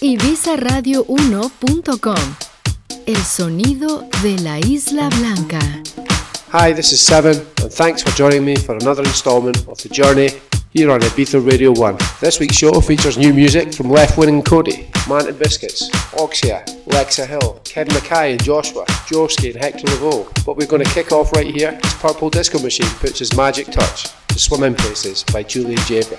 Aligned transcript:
ibisaradio1.com. 0.00 2.36
El 3.06 3.16
sonido 3.16 4.08
de 4.22 4.38
la 4.38 4.60
Isla 4.60 5.08
Blanca. 5.08 5.58
Hi, 6.52 6.72
this 6.72 6.92
is 6.92 7.00
Seven, 7.00 7.36
and 7.62 7.72
thanks 7.72 8.00
for 8.02 8.10
joining 8.10 8.44
me 8.44 8.54
for 8.56 8.76
another 8.76 9.02
installment 9.02 9.66
of 9.66 9.82
The 9.82 9.88
Journey 9.88 10.30
here 10.70 10.92
on 10.92 11.00
Ibiza 11.00 11.44
Radio 11.44 11.72
1. 11.72 11.96
This 12.20 12.38
week's 12.38 12.54
show 12.56 12.80
features 12.80 13.18
new 13.18 13.34
music 13.34 13.74
from 13.74 13.90
Left 13.90 14.16
Wing 14.16 14.28
and 14.28 14.44
Cody, 14.44 14.88
Manted 15.08 15.36
Biscuits, 15.38 15.90
Oxia, 16.14 16.64
Lexa 16.86 17.26
Hill, 17.26 17.60
Ked 17.64 17.88
Mackay 17.88 18.32
and 18.32 18.42
Joshua, 18.42 18.84
Joski 19.08 19.50
and 19.52 19.60
Hector 19.60 19.86
Laveau. 19.88 20.28
But 20.44 20.56
we're 20.56 20.66
going 20.66 20.84
to 20.84 20.90
kick 20.90 21.10
off 21.12 21.32
right 21.32 21.46
here 21.46 21.76
as 21.82 21.94
Purple 21.94 22.30
Disco 22.30 22.60
Machine 22.60 22.88
puts 23.00 23.18
his 23.18 23.36
magic 23.36 23.66
touch 23.66 24.06
to 24.28 24.38
Swimming 24.38 24.76
Places 24.76 25.24
by 25.24 25.42
Julian 25.42 25.80
Jaber. 25.80 26.18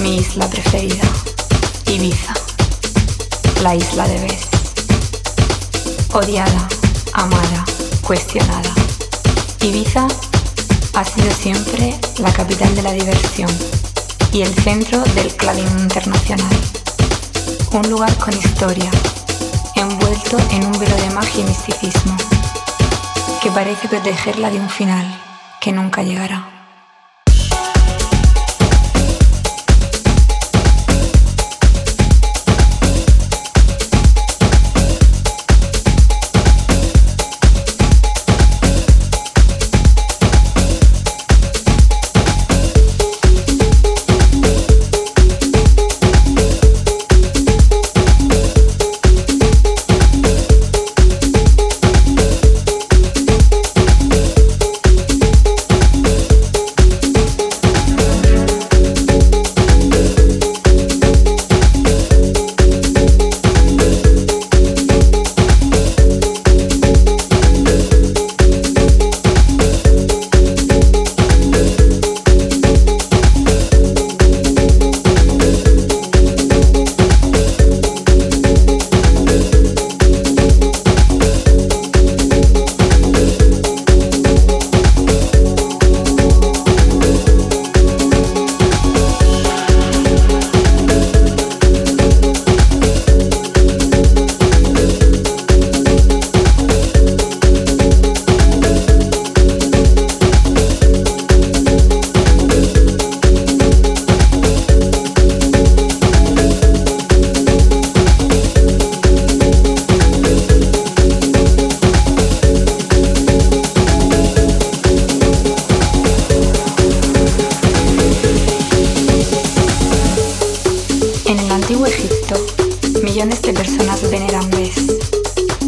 Mi 0.00 0.16
isla 0.16 0.48
preferida, 0.48 1.04
Ibiza, 1.86 2.34
la 3.62 3.76
isla 3.76 4.08
de 4.08 4.18
Bes. 4.18 4.48
Odiada, 6.12 6.68
amada, 7.12 7.64
cuestionada. 8.02 8.70
Ibiza 9.60 10.08
ha 10.94 11.04
sido 11.04 11.30
siempre 11.30 11.96
la 12.18 12.32
capital 12.32 12.74
de 12.74 12.82
la 12.82 12.92
diversión 12.92 13.50
y 14.32 14.42
el 14.42 14.52
centro 14.54 15.00
del 15.14 15.32
clubbing 15.36 15.78
internacional. 15.78 16.56
Un 17.70 17.88
lugar 17.88 18.16
con 18.18 18.36
historia, 18.36 18.90
envuelto 19.76 20.38
en 20.50 20.66
un 20.66 20.72
velo 20.72 20.96
de 20.96 21.10
magia 21.10 21.40
y 21.40 21.44
misticismo 21.44 22.16
que 23.40 23.50
parece 23.52 23.86
protegerla 23.86 24.50
de 24.50 24.58
un 24.58 24.68
final 24.68 25.06
que 25.60 25.70
nunca 25.70 26.02
llegará. 26.02 26.55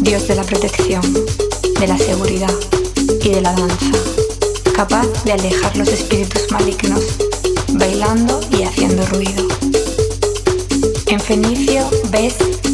dios 0.09 0.27
de 0.27 0.33
la 0.33 0.43
protección, 0.43 1.03
de 1.79 1.87
la 1.87 1.95
seguridad 1.95 2.51
y 3.23 3.29
de 3.29 3.41
la 3.41 3.53
danza, 3.53 3.91
capaz 4.75 5.05
de 5.23 5.33
alejar 5.33 5.77
los 5.77 5.87
espíritus 5.87 6.49
malignos, 6.49 7.03
bailando 7.73 8.39
y 8.49 8.63
haciendo 8.63 9.05
ruido. 9.05 9.47
En 11.05 11.19
Fenicio, 11.19 11.87
Bes 12.09 12.33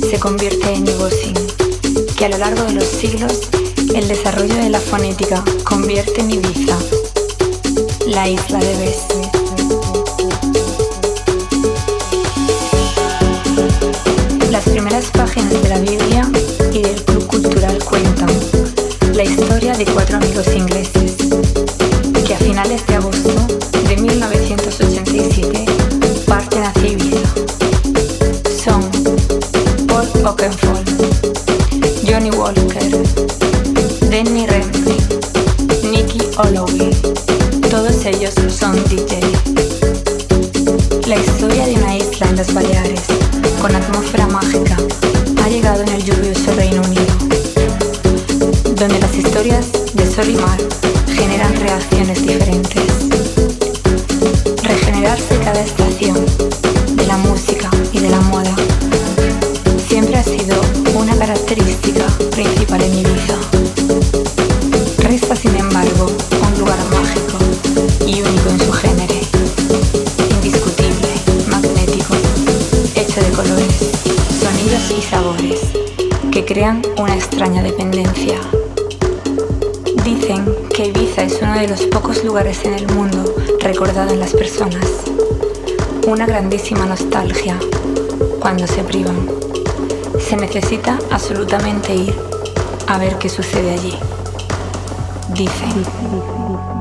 se 0.10 0.18
convierte 0.18 0.76
en 0.76 0.88
Ibosin, 0.88 1.34
que 2.16 2.24
a 2.24 2.30
lo 2.30 2.38
largo 2.38 2.64
de 2.64 2.76
los 2.76 2.86
siglos 2.86 3.42
el 3.94 4.08
desarrollo 4.08 4.56
de 4.56 4.70
la 4.70 4.80
fonética 4.80 5.44
convierte 5.66 6.22
en 6.22 6.32
Ibiza, 6.32 6.78
la 8.08 8.30
isla 8.30 8.60
de 8.60 8.78
Bes. 8.78 8.98
Las 14.50 14.64
primeras 14.70 15.08
páginas 15.12 15.52
de 15.52 15.68
la 15.68 15.80
Biblia 15.80 16.32
de 19.78 19.86
cuatro 19.86 20.16
amigos 20.18 20.48
ingleses 20.56 21.16
que 22.26 22.34
a 22.34 22.38
finales 22.38 22.86
de 22.88 22.96
agosto 22.96 23.30
de 23.90 23.98
1987 23.98 25.66
parten 26.26 26.64
hacia 26.64 26.92
Ibiza. 26.92 27.28
Son 28.64 28.90
Paul 29.88 30.08
Oakenfold. 30.24 30.65
sol 50.16 50.30
y 50.30 51.12
generan 51.14 51.54
reacciones 51.60 51.95
lugares 82.24 82.64
en 82.66 82.74
el 82.74 82.88
mundo 82.88 83.36
recordado 83.60 84.12
en 84.12 84.20
las 84.20 84.34
personas. 84.34 84.86
Una 86.08 86.26
grandísima 86.26 86.86
nostalgia 86.86 87.58
cuando 88.40 88.68
se 88.68 88.84
privan. 88.84 89.28
Se 90.20 90.36
necesita 90.36 90.98
absolutamente 91.12 91.94
ir 91.94 92.16
a 92.88 92.98
ver 92.98 93.18
qué 93.18 93.30
sucede 93.30 93.72
allí. 93.72 93.98
Dicen. 95.34 96.75